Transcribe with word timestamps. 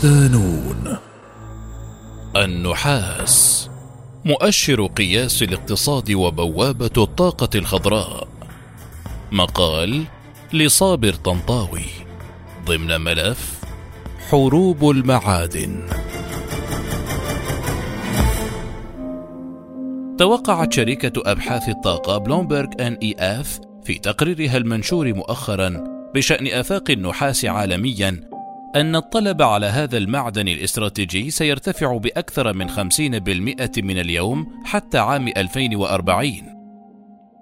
صدانون 0.00 0.96
النحاس. 2.36 3.70
مؤشر 4.24 4.86
قياس 4.86 5.42
الاقتصاد 5.42 6.12
وبوابة 6.12 6.90
الطاقة 6.96 7.48
الخضراء. 7.54 8.28
مقال 9.32 10.04
لصابر 10.52 11.12
طنطاوي. 11.12 11.84
ضمن 12.66 13.00
ملف 13.00 13.60
حروب 14.30 14.90
المعادن. 14.90 15.86
توقعت 20.18 20.72
شركة 20.72 21.30
أبحاث 21.30 21.68
الطاقة 21.68 22.18
بلومبرغ 22.18 22.68
أن 22.80 22.98
إي 23.02 23.14
إف 23.18 23.60
في 23.84 23.98
تقريرها 23.98 24.56
المنشور 24.56 25.14
مؤخرا 25.14 25.84
بشأن 26.14 26.46
آفاق 26.46 26.90
النحاس 26.90 27.44
عالميا 27.44 28.29
أن 28.76 28.96
الطلب 28.96 29.42
على 29.42 29.66
هذا 29.66 29.98
المعدن 29.98 30.48
الاستراتيجي 30.48 31.30
سيرتفع 31.30 31.96
بأكثر 31.96 32.52
من 32.52 32.70
50% 32.70 33.78
من 33.78 33.98
اليوم 33.98 34.46
حتى 34.64 34.98
عام 34.98 35.28
2040 35.28 36.32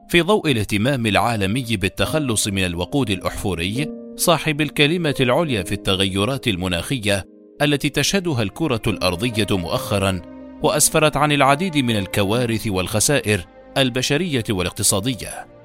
في 0.08 0.22
ضوء 0.22 0.50
الاهتمام 0.50 1.06
العالمي 1.06 1.76
بالتخلص 1.76 2.48
من 2.48 2.64
الوقود 2.64 3.10
الأحفوري 3.10 3.86
صاحب 4.16 4.60
الكلمة 4.60 5.14
العليا 5.20 5.62
في 5.62 5.72
التغيرات 5.72 6.48
المناخية 6.48 7.24
التي 7.62 7.88
تشهدها 7.88 8.42
الكرة 8.42 8.82
الأرضية 8.86 9.46
مؤخرا 9.50 10.20
وأسفرت 10.62 11.16
عن 11.16 11.32
العديد 11.32 11.76
من 11.76 11.96
الكوارث 11.96 12.66
والخسائر 12.66 13.44
البشرية 13.78 14.44
والاقتصادية. 14.50 15.57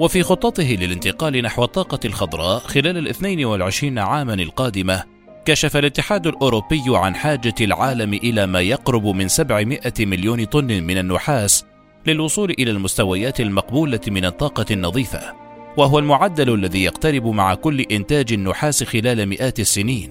وفي 0.00 0.22
خطته 0.22 0.76
للانتقال 0.80 1.42
نحو 1.42 1.64
الطاقة 1.64 1.98
الخضراء 2.04 2.58
خلال 2.58 2.98
الاثنين 2.98 3.44
والعشرين 3.44 3.98
عاما 3.98 4.34
القادمة 4.34 5.02
كشف 5.44 5.76
الاتحاد 5.76 6.26
الأوروبي 6.26 6.82
عن 6.88 7.14
حاجة 7.14 7.54
العالم 7.60 8.14
إلى 8.14 8.46
ما 8.46 8.60
يقرب 8.60 9.06
من 9.06 9.28
700 9.28 9.80
مليون 10.00 10.44
طن 10.44 10.82
من 10.82 10.98
النحاس 10.98 11.64
للوصول 12.06 12.50
إلى 12.50 12.70
المستويات 12.70 13.40
المقبولة 13.40 14.00
من 14.08 14.24
الطاقة 14.24 14.66
النظيفة 14.70 15.20
وهو 15.76 15.98
المعدل 15.98 16.54
الذي 16.54 16.84
يقترب 16.84 17.26
مع 17.26 17.54
كل 17.54 17.80
إنتاج 17.80 18.32
النحاس 18.32 18.84
خلال 18.84 19.26
مئات 19.26 19.60
السنين. 19.60 20.10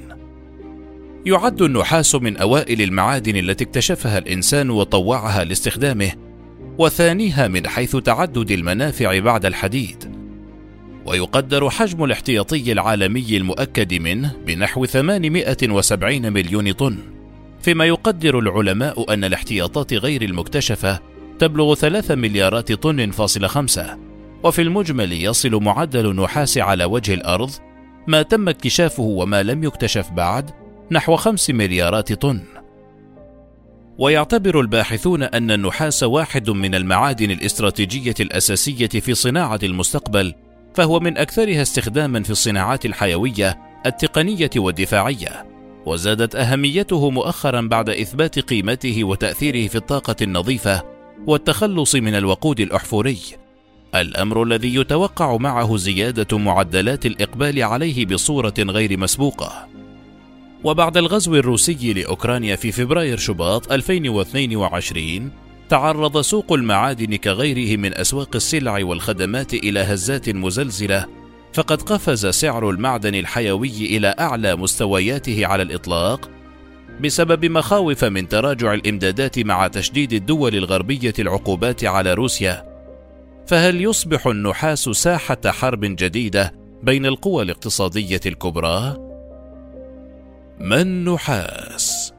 يعد 1.25 1.61
النحاس 1.61 2.15
من 2.15 2.37
أوائل 2.37 2.81
المعادن 2.81 3.35
التي 3.35 3.63
اكتشفها 3.63 4.17
الإنسان 4.17 4.69
وطوعها 4.69 5.43
لاستخدامه 5.43 6.28
وثانيها 6.79 7.47
من 7.47 7.67
حيث 7.67 7.95
تعدد 7.95 8.51
المنافع 8.51 9.19
بعد 9.19 9.45
الحديد. 9.45 10.15
ويقدر 11.05 11.69
حجم 11.69 12.03
الاحتياطي 12.03 12.71
العالمي 12.71 13.37
المؤكد 13.37 13.93
منه 13.93 14.35
بنحو 14.45 14.85
870 14.85 16.33
مليون 16.33 16.71
طن. 16.71 16.97
فيما 17.61 17.85
يقدر 17.85 18.39
العلماء 18.39 19.13
أن 19.13 19.23
الاحتياطات 19.23 19.93
غير 19.93 20.21
المكتشفة 20.21 20.99
تبلغ 21.39 21.75
3 21.75 22.15
مليارات 22.15 22.71
طن 22.71 23.11
فاصل 23.11 23.45
خمسة. 23.45 23.97
وفي 24.43 24.61
المجمل 24.61 25.13
يصل 25.13 25.63
معدل 25.63 26.09
النحاس 26.09 26.57
على 26.57 26.85
وجه 26.85 27.13
الأرض 27.13 27.51
ما 28.07 28.21
تم 28.21 28.49
اكتشافه 28.49 29.03
وما 29.03 29.43
لم 29.43 29.63
يكتشف 29.63 30.11
بعد 30.11 30.51
نحو 30.91 31.15
5 31.15 31.53
مليارات 31.53 32.13
طن. 32.13 32.41
ويعتبر 33.99 34.59
الباحثون 34.59 35.23
أن 35.23 35.51
النحاس 35.51 36.03
واحد 36.03 36.49
من 36.49 36.75
المعادن 36.75 37.31
الاستراتيجية 37.31 38.13
الأساسية 38.19 38.87
في 38.87 39.13
صناعة 39.13 39.59
المستقبل، 39.63 40.33
فهو 40.75 40.99
من 40.99 41.17
أكثرها 41.17 41.61
استخداما 41.61 42.23
في 42.23 42.29
الصناعات 42.29 42.85
الحيوية، 42.85 43.59
التقنية 43.85 44.49
والدفاعية، 44.55 45.45
وزادت 45.85 46.35
أهميته 46.35 47.09
مؤخرا 47.09 47.61
بعد 47.61 47.89
إثبات 47.89 48.39
قيمته 48.39 49.03
وتأثيره 49.03 49.67
في 49.67 49.75
الطاقة 49.75 50.15
النظيفة 50.21 50.83
والتخلص 51.27 51.95
من 51.95 52.15
الوقود 52.15 52.59
الأحفوري، 52.59 53.19
الأمر 53.95 54.43
الذي 54.43 54.75
يتوقع 54.75 55.37
معه 55.37 55.77
زيادة 55.77 56.37
معدلات 56.37 57.05
الإقبال 57.05 57.63
عليه 57.63 58.05
بصورة 58.05 58.53
غير 58.59 58.97
مسبوقة. 58.99 59.78
وبعد 60.63 60.97
الغزو 60.97 61.35
الروسي 61.35 61.93
لأوكرانيا 61.93 62.55
في 62.55 62.71
فبراير 62.71 63.17
شباط 63.17 63.71
2022 63.71 65.31
تعرض 65.69 66.21
سوق 66.21 66.53
المعادن 66.53 67.15
كغيره 67.15 67.77
من 67.77 67.93
أسواق 67.93 68.35
السلع 68.35 68.83
والخدمات 68.83 69.53
إلى 69.53 69.79
هزات 69.79 70.29
مزلزلة 70.29 71.05
فقد 71.53 71.81
قفز 71.81 72.27
سعر 72.27 72.69
المعدن 72.69 73.15
الحيوي 73.15 73.85
إلى 73.97 74.15
أعلى 74.19 74.55
مستوياته 74.55 75.45
على 75.45 75.63
الإطلاق 75.63 76.29
بسبب 77.01 77.45
مخاوف 77.45 78.03
من 78.03 78.27
تراجع 78.27 78.73
الإمدادات 78.73 79.39
مع 79.39 79.67
تشديد 79.67 80.13
الدول 80.13 80.55
الغربية 80.55 81.13
العقوبات 81.19 81.83
على 81.83 82.13
روسيا 82.13 82.69
فهل 83.47 83.81
يصبح 83.81 84.27
النحاس 84.27 84.83
ساحة 84.83 85.37
حرب 85.45 85.79
جديدة 85.81 86.53
بين 86.83 87.05
القوى 87.05 87.43
الاقتصادية 87.43 88.21
الكبرى؟ 88.25 89.08
ما 90.59 90.81
النحاس؟ 90.81 92.13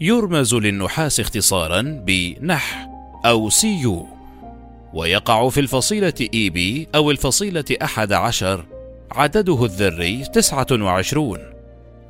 يرمز 0.00 0.54
للنحاس 0.54 1.20
اختصارا 1.20 1.82
بنح 2.06 2.88
أو 3.26 3.50
سيو 3.50 4.06
ويقع 4.94 5.48
في 5.48 5.60
الفصيلة 5.60 6.28
IB 6.34 6.88
أو 6.94 7.10
الفصيلة 7.10 7.64
أحد 7.82 8.12
عشر 8.12 8.64
عدده 9.12 9.64
الذري 9.64 10.24
تسعة 10.24 10.66
وعشرون 10.72 11.38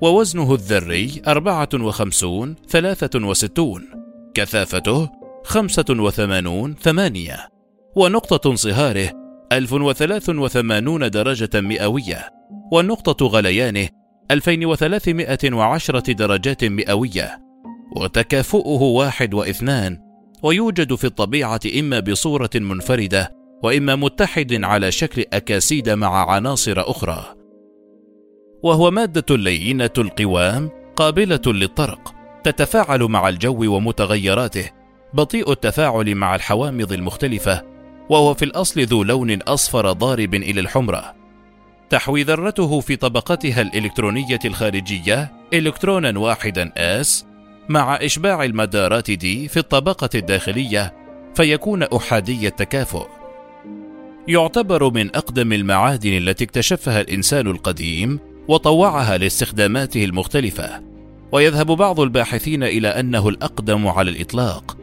ووزنه 0.00 0.54
الذري 0.54 1.22
أربعة 1.26 1.68
وخمسون 1.74 2.54
ثلاثة 2.68 3.26
وستون 3.26 3.84
كثافته 4.34 5.10
خمسة 5.44 5.84
وثمانون 5.90 6.74
ثمانية 6.74 7.48
ونقطة 7.96 8.50
انصهاره 8.50 9.10
ألف 9.52 9.72
وثلاث 9.72 10.28
وثمانون 10.28 11.10
درجة 11.10 11.60
مئوية 11.60 12.30
ونقطة 12.72 13.26
غليانه 13.26 13.88
2310 14.30 16.12
درجات 16.12 16.64
مئوية 16.64 17.42
وتكافؤه 17.96 18.82
واحد 18.82 19.34
واثنان 19.34 19.98
ويوجد 20.42 20.94
في 20.94 21.04
الطبيعة 21.04 21.60
إما 21.78 22.00
بصورة 22.00 22.50
منفردة 22.54 23.36
وإما 23.62 23.96
متحد 23.96 24.64
على 24.64 24.92
شكل 24.92 25.24
أكاسيد 25.32 25.90
مع 25.90 26.30
عناصر 26.30 26.90
أخرى. 26.90 27.34
وهو 28.62 28.90
مادة 28.90 29.36
لينة 29.36 29.90
القوام 29.98 30.70
قابلة 30.96 31.40
للطرق 31.46 32.14
تتفاعل 32.44 33.02
مع 33.02 33.28
الجو 33.28 33.76
ومتغيراته 33.76 34.70
بطيء 35.14 35.52
التفاعل 35.52 36.14
مع 36.14 36.34
الحوامض 36.34 36.92
المختلفة 36.92 37.62
وهو 38.10 38.34
في 38.34 38.44
الأصل 38.44 38.80
ذو 38.80 39.02
لون 39.02 39.42
أصفر 39.42 39.92
ضارب 39.92 40.34
إلى 40.34 40.60
الحمرة. 40.60 41.14
تحوي 41.90 42.22
ذرته 42.22 42.80
في 42.80 42.96
طبقتها 42.96 43.62
الإلكترونية 43.62 44.38
الخارجية 44.44 45.32
إلكترونا 45.54 46.18
واحدا 46.18 46.72
S 47.02 47.24
مع 47.68 47.96
إشباع 47.96 48.44
المدارات 48.44 49.10
دي 49.10 49.48
في 49.48 49.56
الطبقة 49.56 50.08
الداخلية 50.14 50.94
فيكون 51.34 51.82
أحادي 51.82 52.48
التكافؤ. 52.48 53.06
يعتبر 54.28 54.90
من 54.90 55.16
أقدم 55.16 55.52
المعادن 55.52 56.16
التي 56.16 56.44
اكتشفها 56.44 57.00
الإنسان 57.00 57.46
القديم 57.46 58.18
وطوعها 58.48 59.18
لاستخداماته 59.18 60.04
المختلفة، 60.04 60.82
ويذهب 61.32 61.66
بعض 61.66 62.00
الباحثين 62.00 62.62
إلى 62.62 62.88
أنه 62.88 63.28
الأقدم 63.28 63.86
على 63.86 64.10
الإطلاق، 64.10 64.76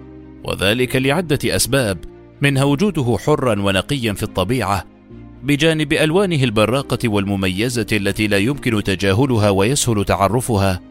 وذلك 0.44 0.96
لعدة 0.96 1.40
أسباب 1.56 1.98
منها 2.42 2.64
وجوده 2.64 3.18
حرا 3.26 3.62
ونقيا 3.62 4.14
في 4.14 4.24
الطبيعة 4.24 4.93
بجانب 5.44 5.94
ألوانه 5.94 6.44
البراقة 6.44 7.10
والمميزة 7.10 7.88
التي 7.92 8.28
لا 8.28 8.38
يمكن 8.38 8.84
تجاهلها 8.84 9.50
ويسهل 9.50 10.06
تعرفها 10.06 10.82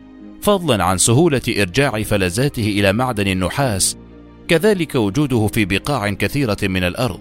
فضلا 0.43 0.85
عن 0.85 0.99
سهولة 0.99 1.43
إرجاع 1.49 2.03
فلزاته 2.03 2.63
إلى 2.63 2.93
معدن 2.93 3.29
النحاس 3.29 3.97
كذلك 4.49 4.95
وجوده 4.95 5.47
في 5.47 5.65
بقاع 5.65 6.11
كثيرة 6.11 6.57
من 6.63 6.85
الأرض. 6.85 7.21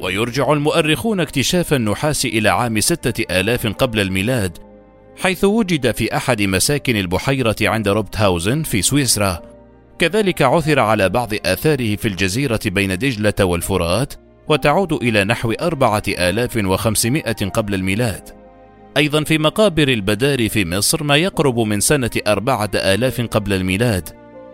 ويرجع 0.00 0.52
المؤرخون 0.52 1.20
اكتشاف 1.20 1.74
النحاس 1.74 2.24
إلى 2.24 2.48
عام 2.48 2.80
ستة 2.80 3.40
آلاف 3.40 3.66
قبل 3.66 4.00
الميلاد 4.00 4.58
حيث 5.16 5.44
وجد 5.44 5.90
في 5.90 6.16
أحد 6.16 6.42
مساكن 6.42 6.96
البحيرة 6.96 7.56
عند 7.62 7.88
روبتهاوزن 7.88 8.62
في 8.62 8.82
سويسرا. 8.82 9.42
كذلك 9.98 10.42
عثر 10.42 10.78
على 10.78 11.08
بعض 11.08 11.30
آثاره 11.46 11.96
في 11.96 12.08
الجزيرة 12.08 12.60
بين 12.66 12.98
دجلة 12.98 13.34
والفرات 13.44 14.14
وتعود 14.48 14.92
إلى 14.92 15.24
نحو 15.24 15.52
أربعة 15.52 16.02
آلاف 16.08 16.56
وخمسمائة 16.56 17.32
قبل 17.32 17.74
الميلاد. 17.74 18.28
أيضا 18.96 19.24
في 19.24 19.38
مقابر 19.38 19.88
البدار 19.88 20.48
في 20.48 20.64
مصر 20.64 21.04
ما 21.04 21.16
يقرب 21.16 21.58
من 21.58 21.80
سنة 21.80 22.10
أربعة 22.26 22.70
آلاف 22.74 23.20
قبل 23.20 23.52
الميلاد 23.52 24.08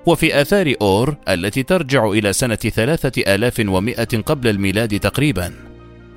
وفي 0.06 0.40
آثار 0.40 0.75
أور 0.82 1.17
التي 1.29 1.62
ترجع 1.62 2.06
إلى 2.06 2.32
سنة 2.32 2.55
ثلاثة 2.55 3.35
آلاف 3.35 3.62
ومائة 3.69 4.23
قبل 4.26 4.49
الميلاد 4.49 5.00
تقريبا. 5.00 5.52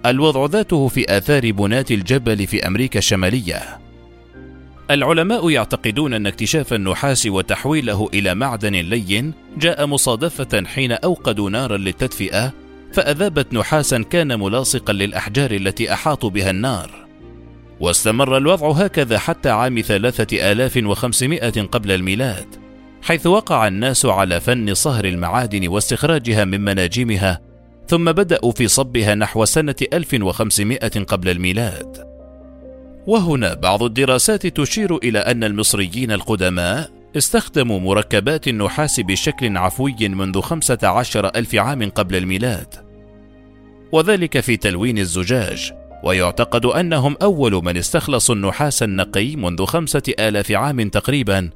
الوضع 0.05 0.45
ذاته 0.45 0.87
في 0.87 1.17
آثار 1.17 1.51
بنات 1.51 1.91
الجبل 1.91 2.47
في 2.47 2.67
أمريكا 2.67 2.99
الشمالية. 2.99 3.79
العلماء 4.91 5.49
يعتقدون 5.49 6.13
أن 6.13 6.27
اكتشاف 6.27 6.73
النحاس 6.73 7.25
وتحويله 7.25 8.09
إلى 8.13 8.35
معدن 8.35 8.75
لين 8.75 9.33
جاء 9.57 9.85
مصادفة 9.85 10.63
حين 10.65 10.91
أوقدوا 10.91 11.49
نارا 11.49 11.77
للتدفئة 11.77 12.53
فأذابت 12.93 13.53
نحاسا 13.53 14.03
كان 14.03 14.39
ملاصقا 14.39 14.93
للأحجار 14.93 15.51
التي 15.51 15.93
أحاطوا 15.93 16.29
بها 16.29 16.49
النار. 16.49 17.01
واستمر 17.79 18.37
الوضع 18.37 18.71
هكذا 18.71 19.17
حتى 19.17 19.49
عام 19.49 19.81
ثلاثة 19.81 20.51
آلاف 20.51 20.77
وخمسمائة 20.83 21.61
قبل 21.61 21.91
الميلاد 21.91 22.55
حيث 23.01 23.27
وقع 23.27 23.67
الناس 23.67 24.05
على 24.05 24.39
فن 24.39 24.73
صهر 24.73 25.05
المعادن 25.05 25.67
واستخراجها 25.67 26.45
من 26.45 26.61
مناجمها 26.61 27.41
ثم 27.87 28.11
بدأوا 28.11 28.51
في 28.51 28.67
صبها 28.67 29.15
نحو 29.15 29.45
سنة 29.45 29.75
1500 29.93 30.79
قبل 30.87 31.29
الميلاد. 31.29 32.11
وهنا 33.07 33.53
بعض 33.53 33.83
الدراسات 33.83 34.47
تشير 34.47 34.97
إلى 34.97 35.19
أن 35.19 35.43
المصريين 35.43 36.11
القدماء 36.11 37.00
استخدموا 37.17 37.79
مركبات 37.79 38.47
النحاس 38.47 38.99
بشكل 38.99 39.57
عفوي 39.57 40.09
منذ 40.09 40.41
خمسة 40.41 40.77
عشر 40.83 41.27
ألف 41.27 41.55
عام 41.55 41.89
قبل 41.89 42.15
الميلاد 42.15 42.75
وذلك 43.91 44.39
في 44.39 44.57
تلوين 44.57 44.97
الزجاج 44.97 45.71
ويعتقد 46.03 46.65
أنهم 46.65 47.15
أول 47.21 47.53
من 47.53 47.77
استخلصوا 47.77 48.35
النحاس 48.35 48.83
النقي 48.83 49.35
منذ 49.35 49.65
خمسة 49.65 50.13
آلاف 50.19 50.51
عام 50.51 50.89
تقريبا 50.89 51.49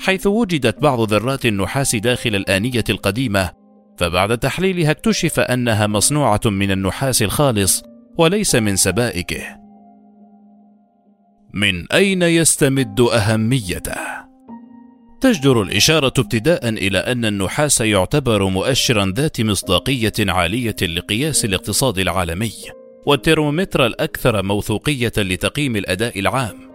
حيث 0.00 0.26
وجدت 0.26 0.82
بعض 0.82 1.12
ذرات 1.12 1.46
النحاس 1.46 1.96
داخل 1.96 2.34
الآنية 2.34 2.84
القديمة 2.90 3.50
فبعد 3.98 4.38
تحليلها 4.38 4.90
اكتشف 4.90 5.40
أنها 5.40 5.86
مصنوعة 5.86 6.40
من 6.44 6.70
النحاس 6.70 7.22
الخالص 7.22 7.82
وليس 8.18 8.54
من 8.54 8.76
سبائكه 8.76 9.58
من 11.54 11.92
أين 11.92 12.22
يستمد 12.22 13.00
أهميته؟ 13.00 14.27
تجدر 15.20 15.62
الإشارة 15.62 16.12
ابتداء 16.18 16.68
إلى 16.68 16.98
أن 16.98 17.24
النحاس 17.24 17.80
يعتبر 17.80 18.44
مؤشرا 18.48 19.12
ذات 19.16 19.40
مصداقية 19.40 20.12
عالية 20.18 20.76
لقياس 20.82 21.44
الاقتصاد 21.44 21.98
العالمي، 21.98 22.52
والترمومتر 23.06 23.86
الأكثر 23.86 24.42
موثوقية 24.42 25.12
لتقييم 25.16 25.76
الأداء 25.76 26.18
العام، 26.18 26.70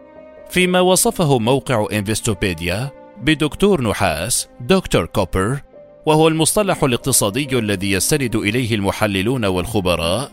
فيما 0.50 0.80
وصفه 0.80 1.40
موقع 1.40 1.88
انفستوبيديا 1.92 2.92
بدكتور 3.22 3.82
نحاس 3.82 4.48
دكتور 4.62 5.06
كوبر 5.06 5.62
وهو 6.06 6.28
المصطلح 6.28 6.84
الاقتصادي 6.84 7.60
الذي 7.60 7.92
يستند 7.92 8.36
إليه 8.36 8.76
المحللون 8.76 9.46
والخبراء 9.46 10.32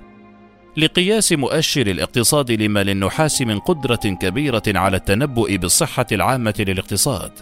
لقياس 0.77 1.33
مؤشر 1.33 1.87
الاقتصاد 1.87 2.51
لما 2.51 2.83
للنحاس 2.83 3.43
من 3.43 3.59
قدرة 3.59 3.97
كبيرة 4.21 4.63
على 4.67 4.97
التنبؤ 4.97 5.57
بالصحة 5.57 6.07
العامة 6.13 6.55
للاقتصاد، 6.59 7.33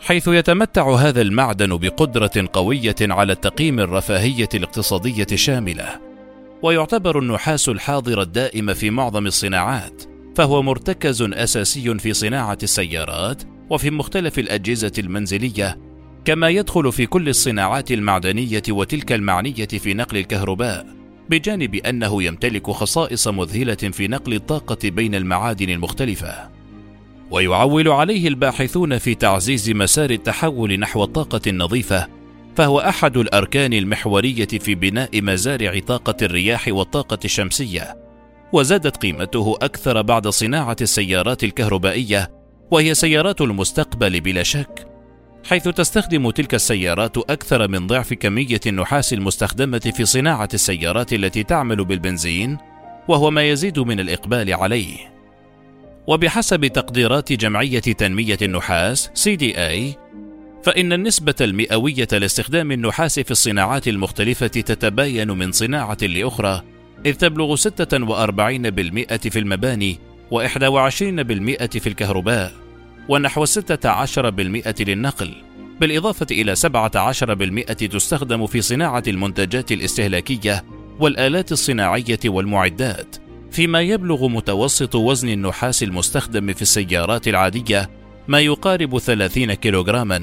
حيث 0.00 0.28
يتمتع 0.28 0.94
هذا 0.94 1.22
المعدن 1.22 1.76
بقدرة 1.76 2.48
قوية 2.52 2.96
على 3.00 3.32
التقييم 3.32 3.80
الرفاهية 3.80 4.48
الاقتصادية 4.54 5.26
الشاملة، 5.32 6.00
ويعتبر 6.62 7.18
النحاس 7.18 7.68
الحاضر 7.68 8.22
الدائم 8.22 8.74
في 8.74 8.90
معظم 8.90 9.26
الصناعات، 9.26 10.02
فهو 10.36 10.62
مرتكز 10.62 11.22
أساسي 11.22 11.98
في 11.98 12.12
صناعة 12.12 12.58
السيارات 12.62 13.42
وفي 13.70 13.90
مختلف 13.90 14.38
الأجهزة 14.38 14.92
المنزلية، 14.98 15.78
كما 16.24 16.48
يدخل 16.48 16.92
في 16.92 17.06
كل 17.06 17.28
الصناعات 17.28 17.92
المعدنية 17.92 18.62
وتلك 18.68 19.12
المعنية 19.12 19.66
في 19.66 19.94
نقل 19.94 20.16
الكهرباء 20.16 20.86
بجانب 21.30 21.74
أنه 21.74 22.22
يمتلك 22.22 22.70
خصائص 22.70 23.28
مذهلة 23.28 23.74
في 23.74 24.08
نقل 24.08 24.34
الطاقة 24.34 24.90
بين 24.90 25.14
المعادن 25.14 25.70
المختلفة. 25.70 26.55
ويعول 27.30 27.88
عليه 27.88 28.28
الباحثون 28.28 28.98
في 28.98 29.14
تعزيز 29.14 29.70
مسار 29.70 30.10
التحول 30.10 30.80
نحو 30.80 31.04
الطاقه 31.04 31.40
النظيفه 31.46 32.08
فهو 32.56 32.80
أحد 32.80 33.16
الأركان 33.16 33.72
المحورية 33.72 34.46
في 34.46 34.74
بناء 34.74 35.22
مزارع 35.22 35.78
طاقة 35.78 36.16
الرياح 36.22 36.68
والطاقة 36.68 37.18
الشمسية 37.24 37.96
وزادت 38.52 38.96
قيمته 38.96 39.58
أكثر 39.62 40.02
بعد 40.02 40.28
صناعة 40.28 40.76
السيارات 40.80 41.44
الكهربائية 41.44 42.30
وهي 42.70 42.94
سيارات 42.94 43.40
المستقبل 43.40 44.20
بلا 44.20 44.42
شك 44.42 44.96
حيث 45.48 45.68
تستخدم 45.68 46.30
تلك 46.30 46.54
السيارات 46.54 47.18
أكثر 47.18 47.68
من 47.68 47.86
ضعف 47.86 48.14
كمية 48.14 48.60
النحاس 48.66 49.12
المستخدمة 49.12 49.78
في 49.78 50.04
صناعة 50.04 50.48
السيارات 50.54 51.12
التي 51.12 51.42
تعمل 51.42 51.84
بالبنزين، 51.84 52.58
وهو 53.08 53.30
ما 53.30 53.42
يزيد 53.42 53.78
من 53.78 54.00
الإقبال 54.00 54.54
عليه. 54.54 55.15
وبحسب 56.06 56.66
تقديرات 56.66 57.32
جمعية 57.32 57.78
تنمية 57.80 58.38
النحاس 58.42 59.10
CDA، 59.14 59.96
فإن 60.64 60.92
النسبة 60.92 61.34
المئوية 61.40 62.08
لاستخدام 62.12 62.72
النحاس 62.72 63.20
في 63.20 63.30
الصناعات 63.30 63.88
المختلفة 63.88 64.46
تتباين 64.46 65.30
من 65.30 65.52
صناعة 65.52 65.98
لأخرى، 66.02 66.62
إذ 67.06 67.14
تبلغ 67.14 67.56
46% 67.56 69.28
في 69.28 69.38
المباني 69.38 69.98
و21% 70.30 71.78
في 71.78 71.86
الكهرباء. 71.86 72.52
ونحو 73.08 73.44
16% 73.44 74.82
للنقل 74.82 75.34
بالإضافة 75.80 76.26
إلى 76.30 76.56
17% 76.56 77.72
تستخدم 77.72 78.46
في 78.46 78.60
صناعة 78.60 79.02
المنتجات 79.08 79.72
الاستهلاكية 79.72 80.64
والآلات 81.00 81.52
الصناعية 81.52 82.18
والمعدات 82.24 83.15
فيما 83.56 83.80
يبلغ 83.80 84.28
متوسط 84.28 84.94
وزن 84.94 85.28
النحاس 85.28 85.82
المستخدم 85.82 86.52
في 86.52 86.62
السيارات 86.62 87.28
العادية 87.28 87.90
ما 88.28 88.40
يقارب 88.40 88.98
30 88.98 89.54
كيلوغراما 89.54 90.22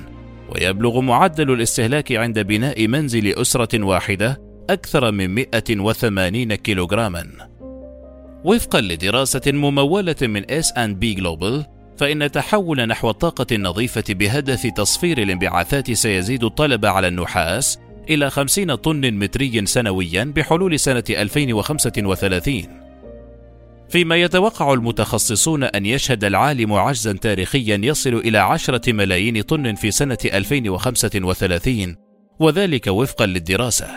ويبلغ 0.50 1.00
معدل 1.02 1.52
الاستهلاك 1.52 2.12
عند 2.12 2.40
بناء 2.40 2.88
منزل 2.88 3.28
أسرة 3.28 3.84
واحدة 3.84 4.42
أكثر 4.70 5.12
من 5.12 5.36
180 5.36 6.56
كيلوغراما. 6.56 7.28
وفقا 8.44 8.82
لدراسة 8.82 9.42
ممولة 9.48 10.16
من 10.22 10.44
S&P 10.44 11.20
Global 11.20 11.66
فإن 11.98 12.32
تحول 12.32 12.88
نحو 12.88 13.10
الطاقة 13.10 13.48
النظيفة 13.52 14.04
بهدف 14.10 14.68
تصفير 14.68 15.22
الانبعاثات 15.22 15.92
سيزيد 15.92 16.44
الطلب 16.44 16.86
على 16.86 17.08
النحاس 17.08 17.80
إلى 18.10 18.30
50 18.30 18.76
طن 18.76 19.14
متري 19.14 19.66
سنويا 19.66 20.24
بحلول 20.36 20.80
سنة 20.80 21.04
2035 21.10 22.83
فيما 23.94 24.16
يتوقع 24.16 24.74
المتخصصون 24.74 25.64
أن 25.64 25.86
يشهد 25.86 26.24
العالم 26.24 26.74
عجزا 26.74 27.14
تاريخيا 27.14 27.82
يصل 27.84 28.14
إلى 28.14 28.38
عشرة 28.38 28.94
ملايين 28.94 29.42
طن 29.42 29.76
في 29.76 29.92
سنة 29.92 30.18
2035 30.26 31.96
وذلك 32.40 32.88
وفقا 32.88 33.26
للدراسة. 33.26 33.88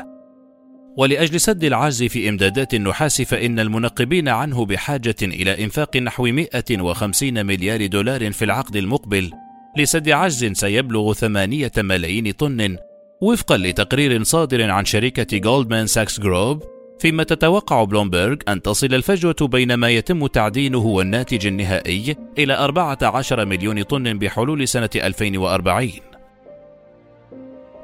ولأجل 0.97 1.41
سد 1.41 1.65
العجز 1.65 2.03
في 2.03 2.29
إمدادات 2.29 2.75
النحاس 2.75 3.23
فإن 3.23 3.61
المنقبين 3.61 4.29
عنه 4.29 4.67
بحاجة 4.67 5.17
إلى 5.23 5.65
إنفاق 5.65 5.97
نحو 5.97 6.27
150 6.27 7.47
مليار 7.47 7.87
دولار 7.87 8.33
في 8.33 8.45
العقد 8.45 8.77
المقبل 8.77 9.31
لسد 9.79 10.09
عجز 10.09 10.45
سيبلغ 10.45 11.13
8 11.13 11.73
ملايين 11.77 12.31
طن 12.31 12.77
وفقا 13.23 13.57
لتقرير 13.57 14.23
صادر 14.23 14.71
عن 14.71 14.85
شركة 14.85 15.39
جولدمان 15.39 15.87
ساكس 15.87 16.21
جروب 16.21 16.76
فيما 16.99 17.23
تتوقع 17.23 17.85
بلومبرج 17.85 18.43
أن 18.49 18.63
تصل 18.63 18.95
الفجوة 18.95 19.37
بين 19.41 19.75
ما 19.75 19.91
يتم 19.91 20.27
تعدينه 20.27 20.79
والناتج 20.79 21.47
النهائي 21.47 22.17
إلى 22.39 22.55
14 22.55 23.45
مليون 23.45 23.83
طن 23.83 24.19
بحلول 24.19 24.69
سنة 24.69 24.91
2040 24.97 25.91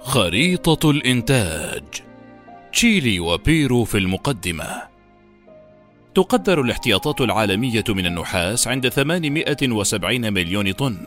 خريطة 0.00 0.90
الإنتاج. 0.90 1.85
تشيلي 2.73 3.21
وبيرو 3.21 3.85
في 3.85 3.99
المقدمة. 3.99 4.83
تقدر 6.14 6.61
الاحتياطات 6.61 7.21
العالمية 7.21 7.85
من 7.88 8.07
النحاس 8.07 8.69
عند 8.69 8.88
870 8.88 10.33
مليون 10.33 10.73
طن 10.73 10.99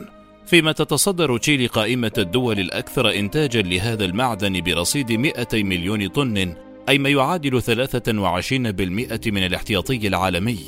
فيما 0.46 0.72
تتصدر 0.72 1.38
تشيلي 1.38 1.66
قائمة 1.66 2.12
الدول 2.18 2.60
الأكثر 2.60 3.14
إنتاجا 3.14 3.62
لهذا 3.62 4.04
المعدن 4.04 4.60
برصيد 4.60 5.12
200 5.12 5.62
مليون 5.62 6.08
طن 6.08 6.54
أي 6.88 6.98
ما 6.98 7.08
يعادل 7.08 7.62
23% 7.62 9.30
من 9.30 9.46
الاحتياطي 9.46 10.08
العالمي. 10.08 10.58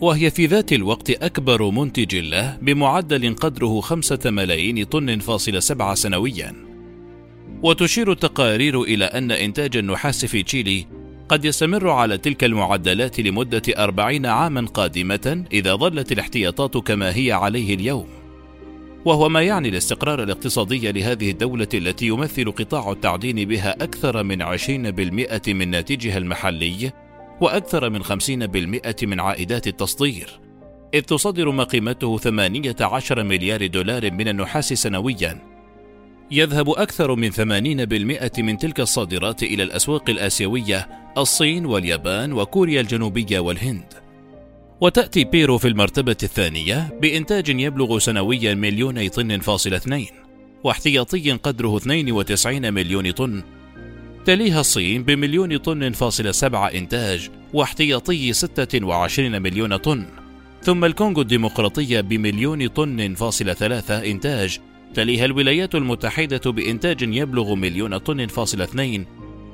وهي 0.00 0.30
في 0.30 0.46
ذات 0.46 0.72
الوقت 0.72 1.10
أكبر 1.10 1.70
منتج 1.70 2.16
له 2.16 2.58
بمعدل 2.62 3.34
قدره 3.34 3.80
5 3.80 4.30
ملايين 4.30 4.84
طن 4.84 5.18
فاصل 5.18 5.62
سبعة 5.62 5.94
سنوياً. 5.94 6.66
وتشير 7.62 8.12
التقارير 8.12 8.82
إلى 8.82 9.04
أن 9.04 9.30
إنتاج 9.30 9.76
النحاس 9.76 10.24
في 10.24 10.42
تشيلي 10.42 10.86
قد 11.28 11.44
يستمر 11.44 11.90
على 11.90 12.18
تلك 12.18 12.44
المعدلات 12.44 13.20
لمدة 13.20 13.62
أربعين 13.68 14.26
عاما 14.26 14.66
قادمة 14.66 15.44
إذا 15.52 15.74
ظلت 15.74 16.12
الاحتياطات 16.12 16.76
كما 16.76 17.16
هي 17.16 17.32
عليه 17.32 17.74
اليوم. 17.74 18.15
وهو 19.06 19.28
ما 19.28 19.42
يعني 19.42 19.68
الاستقرار 19.68 20.22
الاقتصادي 20.22 20.92
لهذه 20.92 21.30
الدولة 21.30 21.68
التي 21.74 22.06
يمثل 22.06 22.52
قطاع 22.52 22.92
التعدين 22.92 23.48
بها 23.48 23.84
أكثر 23.84 24.22
من 24.22 24.42
20% 24.42 25.48
من 25.48 25.68
ناتجها 25.70 26.18
المحلي 26.18 26.92
وأكثر 27.40 27.90
من 27.90 28.02
50% 28.02 29.04
من 29.04 29.20
عائدات 29.20 29.66
التصدير. 29.66 30.40
إذ 30.94 31.00
تصدر 31.00 31.50
ما 31.50 31.64
قيمته 31.64 32.18
18 32.18 33.22
مليار 33.22 33.66
دولار 33.66 34.10
من 34.10 34.28
النحاس 34.28 34.72
سنويا. 34.72 35.38
يذهب 36.30 36.70
أكثر 36.70 37.14
من 37.14 37.30
80% 37.30 38.42
من 38.42 38.58
تلك 38.58 38.80
الصادرات 38.80 39.42
إلى 39.42 39.62
الأسواق 39.62 40.10
الآسيوية 40.10 40.88
الصين 41.18 41.66
واليابان 41.66 42.32
وكوريا 42.32 42.80
الجنوبية 42.80 43.38
والهند. 43.38 43.95
وتأتي 44.80 45.24
بيرو 45.24 45.58
في 45.58 45.68
المرتبة 45.68 46.16
الثانية 46.22 46.98
بإنتاج 47.02 47.48
يبلغ 47.48 47.98
سنويا 47.98 48.54
مليوني 48.54 49.08
طن 49.08 49.40
فاصل 49.40 49.74
اثنين 49.74 50.08
واحتياطي 50.64 51.32
قدره 51.32 51.76
92 51.76 52.74
مليون 52.74 53.10
طن. 53.10 53.42
تليها 54.24 54.60
الصين 54.60 55.02
بمليون 55.02 55.56
طن 55.56 55.92
فاصل 55.92 56.34
سبعة 56.34 56.66
إنتاج 56.68 57.30
واحتياطي 57.52 58.32
26 58.32 59.42
مليون 59.42 59.76
طن. 59.76 60.06
ثم 60.62 60.84
الكونغو 60.84 61.22
الديمقراطية 61.22 62.00
بمليون 62.00 62.66
طن 62.66 63.14
فاصل 63.14 63.54
ثلاثة 63.54 64.10
إنتاج. 64.10 64.58
تليها 64.94 65.24
الولايات 65.24 65.74
المتحدة 65.74 66.52
بإنتاج 66.52 67.02
يبلغ 67.02 67.54
مليون 67.54 67.98
طن 67.98 68.26
فاصل 68.26 68.62
اثنين 68.62 69.06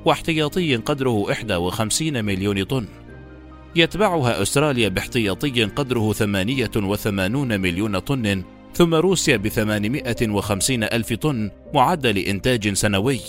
واحتياطي 0.05 0.75
قدره 0.75 1.09
51 1.09 2.25
مليون 2.25 2.63
طن. 2.63 2.85
يتبعها 3.75 4.41
أستراليا 4.41 4.89
باحتياطي 4.89 5.63
قدره 5.63 6.13
88 6.13 7.61
مليون 7.61 7.99
طن 7.99 8.43
ثم 8.73 8.95
روسيا 8.95 9.37
ب 9.37 9.47
850 9.47 10.83
ألف 10.83 11.13
طن 11.13 11.51
معدل 11.73 12.17
إنتاج 12.17 12.73
سنوي. 12.73 13.19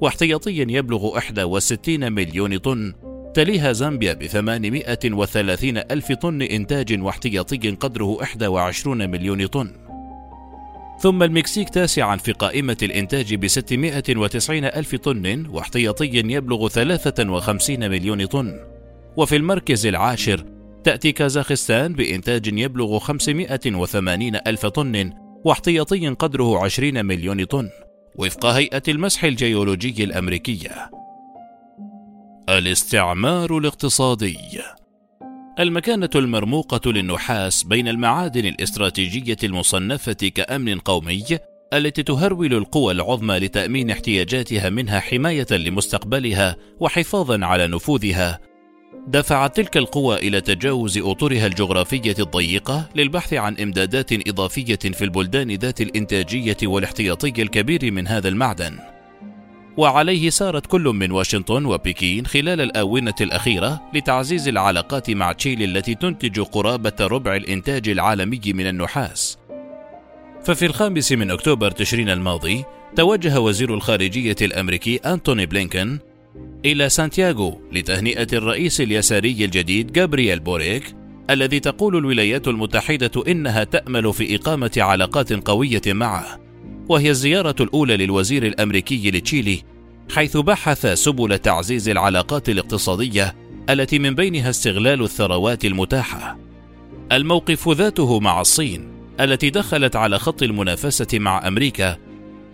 واحتياطي 0.00 0.56
يبلغ 0.56 1.04
61 1.04 2.12
مليون 2.12 2.58
طن. 2.58 2.94
تليها 3.34 3.72
زامبيا 3.72 4.12
ب 4.12 4.26
830 4.26 5.78
ألف 5.78 6.12
طن 6.12 6.42
إنتاج 6.42 7.02
واحتياطي 7.02 7.70
قدره 7.70 8.04
21 8.04 9.10
مليون 9.10 9.46
طن. 9.46 9.72
ثم 11.00 11.22
المكسيك 11.22 11.70
تاسعا 11.70 12.16
في 12.16 12.32
قائمة 12.32 12.76
الإنتاج 12.82 13.34
ب 13.34 13.46
690 13.46 14.64
ألف 14.64 14.94
طن 14.94 15.46
واحتياطي 15.50 16.10
يبلغ 16.14 16.68
53 16.68 17.90
مليون 17.90 18.26
طن. 18.26 18.75
وفي 19.16 19.36
المركز 19.36 19.86
العاشر 19.86 20.44
تأتي 20.84 21.12
كازاخستان 21.12 21.92
بإنتاج 21.92 22.58
يبلغ 22.58 22.98
580 22.98 24.36
ألف 24.46 24.66
طن 24.66 25.12
واحتياطي 25.44 26.08
قدره 26.08 26.64
20 26.64 27.06
مليون 27.06 27.44
طن 27.44 27.68
وفق 28.16 28.46
هيئة 28.46 28.82
المسح 28.88 29.24
الجيولوجي 29.24 30.04
الأمريكية. 30.04 30.90
الاستعمار 32.48 33.58
الاقتصادي 33.58 34.38
المكانة 35.58 36.10
المرموقة 36.14 36.92
للنحاس 36.92 37.64
بين 37.64 37.88
المعادن 37.88 38.46
الاستراتيجية 38.46 39.36
المصنفة 39.44 40.12
كأمن 40.12 40.78
قومي 40.78 41.24
التي 41.72 42.02
تهرول 42.02 42.54
القوى 42.54 42.92
العظمى 42.92 43.38
لتأمين 43.38 43.90
احتياجاتها 43.90 44.70
منها 44.70 45.00
حماية 45.00 45.46
لمستقبلها 45.50 46.56
وحفاظا 46.80 47.44
على 47.46 47.66
نفوذها 47.66 48.40
دفعت 49.06 49.56
تلك 49.56 49.76
القوى 49.76 50.16
إلى 50.16 50.40
تجاوز 50.40 50.98
أطرها 50.98 51.46
الجغرافية 51.46 52.14
الضيقة 52.18 52.88
للبحث 52.94 53.34
عن 53.34 53.56
إمدادات 53.56 54.28
إضافية 54.28 54.76
في 54.76 55.04
البلدان 55.04 55.50
ذات 55.50 55.80
الإنتاجية 55.80 56.56
والاحتياطي 56.62 57.42
الكبير 57.42 57.92
من 57.92 58.08
هذا 58.08 58.28
المعدن. 58.28 58.78
وعليه 59.76 60.30
سارت 60.30 60.66
كل 60.66 60.82
من 60.82 61.12
واشنطن 61.12 61.64
وبكين 61.64 62.26
خلال 62.26 62.60
الآونة 62.60 63.14
الأخيرة 63.20 63.82
لتعزيز 63.94 64.48
العلاقات 64.48 65.10
مع 65.10 65.32
تشيلي 65.32 65.64
التي 65.64 65.94
تنتج 65.94 66.40
قرابة 66.40 66.96
ربع 67.00 67.36
الإنتاج 67.36 67.88
العالمي 67.88 68.40
من 68.46 68.66
النحاس. 68.66 69.38
ففي 70.44 70.66
الخامس 70.66 71.12
من 71.12 71.30
أكتوبر 71.30 71.70
تشرين 71.70 72.10
الماضي 72.10 72.64
توجه 72.96 73.40
وزير 73.40 73.74
الخارجية 73.74 74.36
الأمريكي 74.42 74.96
أنتوني 74.96 75.46
بلينكن 75.46 75.98
إلى 76.64 76.88
سانتياغو 76.88 77.60
لتهنئة 77.72 78.26
الرئيس 78.32 78.80
اليساري 78.80 79.44
الجديد 79.44 79.92
جابرييل 79.92 80.40
بوريك 80.40 80.94
الذي 81.30 81.60
تقول 81.60 81.96
الولايات 81.96 82.48
المتحدة 82.48 83.10
إنها 83.28 83.64
تأمل 83.64 84.12
في 84.12 84.36
إقامة 84.36 84.70
علاقات 84.76 85.32
قوية 85.32 85.82
معه 85.86 86.40
وهي 86.88 87.10
الزيارة 87.10 87.54
الأولى 87.60 87.96
للوزير 87.96 88.46
الأمريكي 88.46 89.10
لتشيلي 89.10 89.62
حيث 90.14 90.36
بحث 90.36 90.86
سبل 90.86 91.38
تعزيز 91.38 91.88
العلاقات 91.88 92.48
الاقتصادية 92.48 93.34
التي 93.70 93.98
من 93.98 94.14
بينها 94.14 94.50
استغلال 94.50 95.02
الثروات 95.02 95.64
المتاحة. 95.64 96.38
الموقف 97.12 97.68
ذاته 97.68 98.20
مع 98.20 98.40
الصين 98.40 98.88
التي 99.20 99.50
دخلت 99.50 99.96
على 99.96 100.18
خط 100.18 100.42
المنافسة 100.42 101.18
مع 101.18 101.48
أمريكا 101.48 101.96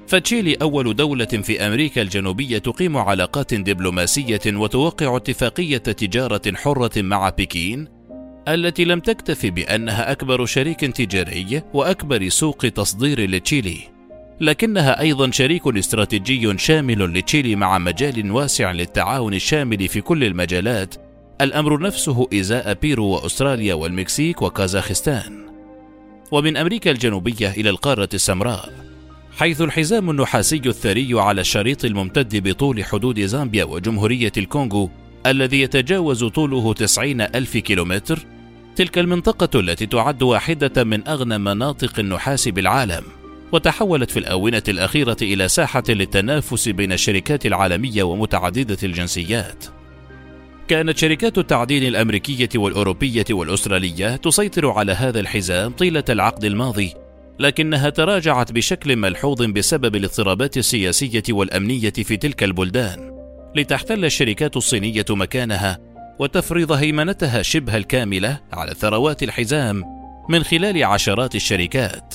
فتشيلي 0.06 0.54
أول 0.62 0.97
دولة 0.97 1.25
في 1.25 1.66
أمريكا 1.66 2.02
الجنوبية 2.02 2.59
تقيم 2.59 2.97
علاقات 2.97 3.54
دبلوماسية 3.54 4.40
وتوقع 4.47 5.16
اتفاقية 5.16 5.76
تجارة 5.76 6.52
حرة 6.54 7.02
مع 7.02 7.28
بكين 7.28 7.88
التي 8.49 8.85
لم 8.85 9.00
تكتف 9.00 9.47
بأنها 9.47 10.12
أكبر 10.12 10.47
شريك 10.47 10.80
تجاري 10.80 11.62
وأكبر 11.75 12.28
سوق 12.28 12.56
تصدير 12.56 13.30
لتشيلي. 13.30 13.78
لكنها 14.40 15.00
أيضا 15.00 15.30
شريك 15.30 15.76
استراتيجي 15.76 16.59
شامل 16.59 17.18
لتشيلي 17.18 17.56
مع 17.56 17.78
مجال 17.78 18.30
واسع 18.30 18.73
للتعاون 18.73 19.35
الشامل 19.35 19.88
في 19.88 20.00
كل 20.00 20.25
المجالات 20.25 20.94
الأمر 21.40 21.80
نفسه 21.80 22.28
إزاء 22.35 22.73
بيرو 22.75 23.06
وأستراليا 23.06 23.75
والمكسيك 23.75 24.42
وكازاخستان. 24.42 25.47
ومن 26.30 26.56
أمريكا 26.56 26.90
الجنوبية 26.90 27.50
إلى 27.50 27.71
القارة 27.71 28.09
السمراء. 28.14 28.91
حيث 29.37 29.61
الحزام 29.61 30.11
النحاسي 30.11 30.62
الثري 30.67 31.21
على 31.21 31.41
الشريط 31.41 31.85
الممتد 31.85 32.49
بطول 32.49 32.85
حدود 32.85 33.21
زامبيا 33.21 33.65
وجمهورية 33.65 34.33
الكونغو 34.37 34.91
الذي 35.27 35.61
يتجاوز 35.61 36.25
طوله 36.25 36.75
90 36.75 37.21
ألف 37.21 37.57
كيلومتر 37.57 38.19
تلك 38.77 38.99
المنطقة 38.99 39.61
التي 39.61 39.87
تعد 39.87 40.23
واحدة 40.23 40.85
من 40.85 41.09
أغنى 41.09 41.39
مناطق 41.39 41.99
النحاس 41.99 42.49
بالعالم 42.49 43.03
وتحولت 43.53 44.11
في 44.11 44.19
الآونة 44.19 44.62
الأخيرة 44.69 45.17
إلى 45.23 45.49
ساحة 45.49 45.83
للتنافس 45.89 46.69
بين 46.69 46.93
الشركات 46.93 47.47
العالمية 47.47 48.03
ومتعددة 48.03 48.79
الجنسيات. 48.83 49.65
كانت 50.69 50.99
شركات 50.99 51.39
التعدين 51.39 51.83
الأمريكية 51.83 52.49
والأوروبية 52.55 53.25
والأسترالية 53.31 54.17
تسيطر 54.17 54.71
على 54.71 54.93
هذا 54.93 55.21
الحزام 55.21 55.73
طيلة 55.73 56.05
العقد 56.09 56.45
الماضي 56.45 56.95
لكنها 57.42 57.90
تراجعت 57.90 58.52
بشكل 58.52 58.96
ملحوظ 58.96 59.42
بسبب 59.42 59.96
الاضطرابات 59.96 60.56
السياسية 60.56 61.22
والأمنية 61.30 61.90
في 61.90 62.16
تلك 62.16 62.42
البلدان. 62.42 63.12
لتحتل 63.56 64.04
الشركات 64.04 64.56
الصينية 64.56 65.04
مكانها 65.11 65.78
وتفرض 66.18 66.72
هيمنتها 66.72 67.42
شبه 67.42 67.76
الكاملة 67.76 68.40
على 68.52 68.75
ثروات 68.75 69.22
الحزام 69.22 69.84
من 70.28 70.42
خلال 70.42 70.84
عشرات 70.84 71.34
الشركات. 71.34 72.14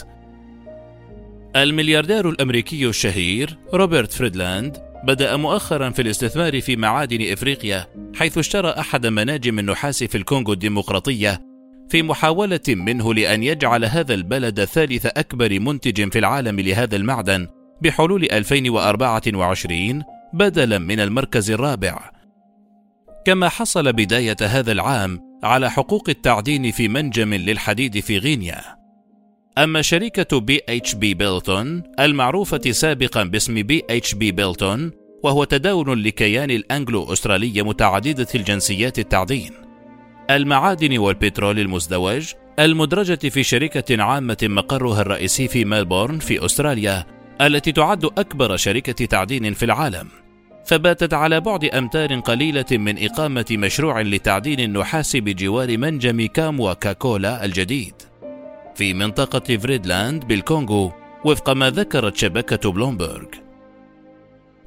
الملياردير 1.55 2.29
الأمريكي 2.29 2.87
الشهير 2.87 3.57
روبرت 3.73 4.11
فريدلاند 4.11 4.77
بدأ 5.03 5.35
مؤخرا 5.35 5.89
في 5.89 6.01
الاستثمار 6.01 6.61
في 6.61 6.75
معادن 6.75 7.31
إفريقيا 7.31 7.87
حيث 8.15 8.37
اشترى 8.37 8.69
أحد 8.69 9.07
مناجم 9.07 9.59
النحاس 9.59 10.03
في 10.03 10.17
الكونغو 10.17 10.53
الديمقراطية 10.53 11.41
في 11.89 12.03
محاولة 12.03 12.59
منه 12.67 13.13
لأن 13.13 13.43
يجعل 13.43 13.85
هذا 13.85 14.13
البلد 14.13 14.63
ثالث 14.65 15.05
أكبر 15.05 15.59
منتج 15.59 16.11
في 16.11 16.19
العالم 16.19 16.59
لهذا 16.59 16.95
المعدن 16.95 17.47
بحلول 17.81 18.27
2024 18.31 20.03
بدلا 20.33 20.77
من 20.77 20.99
المركز 20.99 21.51
الرابع. 21.51 22.11
كما 23.25 23.49
حصل 23.49 23.93
بداية 23.93 24.37
هذا 24.41 24.71
العام 24.71 25.19
على 25.43 25.71
حقوق 25.71 26.09
التعدين 26.09 26.71
في 26.71 26.87
منجم 26.87 27.33
للحديد 27.33 27.99
في 27.99 28.17
غينيا. 28.17 28.61
أما 29.57 29.81
شركة 29.81 30.39
BHP 30.39 30.61
Billiton 30.69 31.83
المعروفة 31.99 32.71
سابقا 32.71 33.23
باسم 33.23 33.61
BHP 33.63 33.83
Billiton 33.89 34.91
وهو 35.23 35.43
تداول 35.43 36.03
لكيان 36.03 36.51
الأنجلو 36.51 37.13
أسترالية 37.13 37.61
متعددة 37.61 38.27
الجنسيات 38.35 38.99
التعدين 38.99 39.66
المعادن 40.29 40.97
والبترول 40.97 41.59
المزدوج 41.59 42.33
المدرجة 42.59 43.29
في 43.29 43.43
شركة 43.43 44.03
عامة 44.03 44.37
مقرها 44.43 45.01
الرئيسي 45.01 45.47
في 45.47 45.65
ميلبورن 45.65 46.19
في 46.19 46.45
أستراليا 46.45 47.05
التي 47.41 47.71
تعد 47.71 48.05
أكبر 48.05 48.57
شركة 48.57 49.05
تعدين 49.05 49.53
في 49.53 49.65
العالم. 49.65 50.07
فباتت 50.65 51.13
على 51.13 51.39
بعد 51.39 51.65
أمتار 51.65 52.19
قليلة 52.19 52.65
من 52.71 53.05
إقامة 53.05 53.45
مشروع 53.51 54.01
لتعدين 54.01 54.59
النحاس 54.59 55.15
بجوار 55.15 55.77
منجم 55.77 56.25
كام 56.25 56.59
وكاكولا 56.59 57.45
الجديد. 57.45 57.93
في 58.75 58.93
منطقة 58.93 59.57
فريدلاند 59.57 60.25
بالكونغو 60.25 60.91
وفق 61.25 61.49
ما 61.49 61.69
ذكرت 61.69 62.15
شبكة 62.15 62.71
بلومبرغ. 62.71 63.46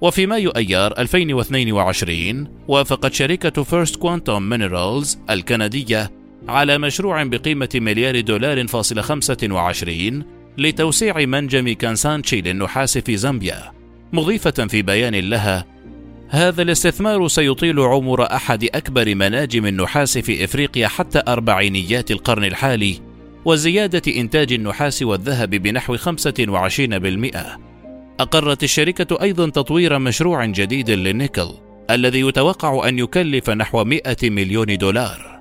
وفي 0.01 0.27
مايو 0.27 0.51
أيار 0.51 0.99
2022 0.99 2.49
وافقت 2.69 3.15
شركة 3.15 3.63
First 3.63 3.97
Quantum 3.97 4.49
Minerals 4.49 5.19
الكندية 5.31 6.11
على 6.49 6.79
مشروع 6.79 7.23
بقيمة 7.23 7.69
مليار 7.75 8.21
دولار 8.21 8.67
فاصل 8.67 9.01
25 9.01 10.25
لتوسيع 10.59 11.27
منجم 11.27 11.73
كانسانشي 11.73 12.41
للنحاس 12.41 12.99
في 12.99 13.17
زامبيا 13.17 13.73
مضيفة 14.13 14.67
في 14.67 14.83
بيان 14.83 15.15
لها 15.15 15.67
هذا 16.29 16.63
الاستثمار 16.63 17.29
سيطيل 17.29 17.81
عمر 17.81 18.23
أحد 18.23 18.65
أكبر 18.65 19.15
مناجم 19.15 19.67
النحاس 19.67 20.19
في 20.19 20.45
إفريقيا 20.45 20.89
حتى 20.89 21.23
أربعينيات 21.29 22.11
القرن 22.11 22.45
الحالي 22.45 23.01
وزيادة 23.45 24.03
إنتاج 24.17 24.53
النحاس 24.53 25.03
والذهب 25.03 25.51
بنحو 25.51 25.97
25%. 25.97 27.70
أقرت 28.21 28.63
الشركة 28.63 29.23
أيضا 29.23 29.49
تطوير 29.49 29.99
مشروع 29.99 30.45
جديد 30.45 30.91
للنيكل 30.91 31.49
الذي 31.91 32.21
يتوقع 32.21 32.89
أن 32.89 32.99
يكلف 32.99 33.51
نحو 33.51 33.85
100 33.85 34.03
مليون 34.23 34.79
دولار. 34.79 35.41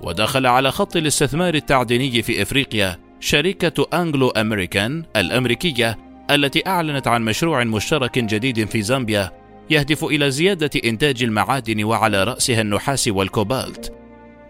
ودخل 0.00 0.46
على 0.46 0.70
خط 0.70 0.96
الاستثمار 0.96 1.54
التعديني 1.54 2.22
في 2.22 2.42
إفريقيا 2.42 2.98
شركة 3.20 3.86
أنجلو 3.94 4.28
أمريكان 4.28 5.04
الأمريكية 5.16 5.98
التي 6.30 6.66
أعلنت 6.66 7.08
عن 7.08 7.24
مشروع 7.24 7.64
مشترك 7.64 8.18
جديد 8.18 8.68
في 8.68 8.82
زامبيا 8.82 9.30
يهدف 9.70 10.04
إلى 10.04 10.30
زيادة 10.30 10.70
إنتاج 10.84 11.22
المعادن 11.22 11.84
وعلى 11.84 12.24
رأسها 12.24 12.60
النحاس 12.60 13.08
والكوبالت، 13.08 13.92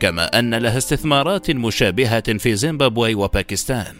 كما 0.00 0.38
أن 0.38 0.54
لها 0.54 0.78
استثمارات 0.78 1.50
مشابهة 1.50 2.38
في 2.38 2.54
زيمبابوي 2.54 3.14
وباكستان. 3.14 3.94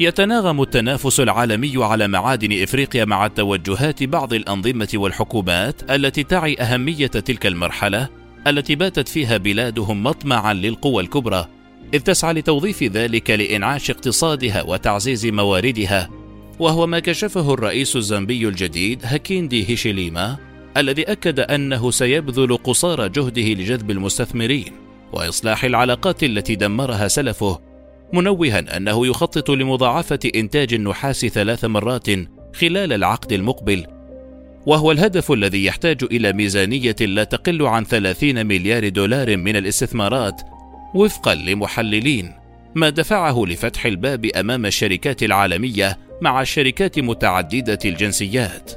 يتناغم 0.00 0.62
التنافس 0.62 1.20
العالمي 1.20 1.72
على 1.76 2.08
معادن 2.08 2.62
إفريقيا 2.62 3.04
مع 3.04 3.26
توجهات 3.26 4.02
بعض 4.02 4.32
الأنظمة 4.32 4.88
والحكومات 4.94 5.90
التي 5.90 6.22
تعي 6.22 6.60
أهمية 6.60 7.06
تلك 7.06 7.46
المرحلة 7.46 8.08
التي 8.46 8.74
باتت 8.74 9.08
فيها 9.08 9.36
بلادهم 9.36 10.02
مطمعا 10.02 10.54
للقوى 10.54 11.02
الكبرى. 11.02 11.46
إذ 11.94 12.00
تسعى 12.00 12.32
لتوظيف 12.32 12.82
ذلك 12.82 13.30
لإنعاش 13.30 13.90
اقتصادها 13.90 14.62
وتعزيز 14.62 15.26
مواردها. 15.26 16.10
وهو 16.58 16.86
ما 16.86 16.98
كشفه 16.98 17.54
الرئيس 17.54 17.96
الزامبي 17.96 18.48
الجديد 18.48 19.00
هاكيندي 19.04 19.70
هيشيليما 19.70 20.36
الذي 20.76 21.02
أكد 21.02 21.40
أنه 21.40 21.90
سيبذل 21.90 22.56
قصارى 22.56 23.08
جهده 23.08 23.42
لجذب 23.42 23.90
المستثمرين 23.90 24.72
وإصلاح 25.12 25.64
العلاقات 25.64 26.22
التي 26.24 26.54
دمرها 26.54 27.08
سلفه. 27.08 27.67
منوها 28.12 28.76
أنه 28.76 29.06
يخطط 29.06 29.50
لمضاعفة 29.50 30.18
إنتاج 30.34 30.74
النحاس 30.74 31.26
ثلاث 31.26 31.64
مرات 31.64 32.06
خلال 32.54 32.92
العقد 32.92 33.32
المقبل 33.32 33.86
وهو 34.66 34.92
الهدف 34.92 35.32
الذي 35.32 35.64
يحتاج 35.64 36.04
إلى 36.04 36.32
ميزانية 36.32 36.96
لا 37.00 37.24
تقل 37.24 37.62
عن 37.62 37.84
30 37.84 38.46
مليار 38.46 38.88
دولار 38.88 39.36
من 39.36 39.56
الاستثمارات 39.56 40.42
وفقا 40.94 41.34
لمحللين 41.34 42.32
ما 42.74 42.88
دفعه 42.88 43.44
لفتح 43.46 43.86
الباب 43.86 44.24
أمام 44.24 44.66
الشركات 44.66 45.22
العالمية 45.22 45.98
مع 46.22 46.42
الشركات 46.42 46.98
متعددة 46.98 47.78
الجنسيات. 47.84 48.72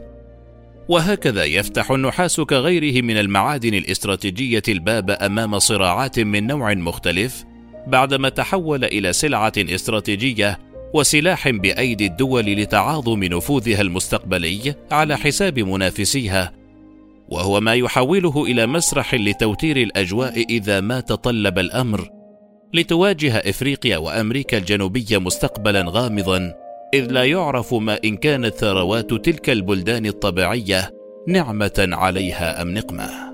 وهكذا 0.88 1.44
يفتح 1.44 1.92
النحاس 1.92 2.42
كغيره 2.42 3.02
من 3.02 3.18
المعادن 3.18 3.74
الاستراتيجية 3.74 4.64
الباب 4.68 5.10
أمام 5.10 5.60
صراعات 5.60 6.20
من 6.20 6.48
نوع 6.48 6.74
مختلف 6.74 7.44
بعدما 7.88 8.30
تحول 8.30 8.84
إلى 8.84 9.14
سلعة 9.14 9.54
استراتيجية 9.58 10.60
وسلاح 10.94 11.50
بأيدي 11.50 12.06
الدول 12.06 12.46
لتعاظم 12.46 13.24
نفوذها 13.24 13.82
المستقبلي 13.82 14.76
على 14.92 15.18
حساب 15.18 15.60
منافسيها. 15.60 16.52
وهو 17.30 17.60
ما 17.60 17.74
يحوله 17.74 18.44
إلى 18.44 18.68
مسرح 18.68 19.16
لتوتير 19.16 19.78
الأجواء 19.78 20.46
إذا 20.50 20.82
ما 20.82 21.00
تطلب 21.00 21.60
الأمر 21.60 22.10
لتواجه 22.74 23.38
إفريقيا 23.38 23.98
وأمريكا 23.98 24.58
الجنوبيه 24.58 25.18
مستقبلا 25.18 25.86
غامضا 25.88 26.54
إذ 26.94 27.12
لا 27.12 27.24
يعرف 27.24 27.74
ما 27.74 28.00
إن 28.06 28.18
كانت 28.18 28.56
ثروات 28.56 29.14
تلك 29.14 29.50
البلدان 29.50 30.06
الطبيعية 30.06 30.90
نعمة 31.28 31.90
عليها 31.92 32.62
أم 32.62 32.74
نقمة. 32.74 33.31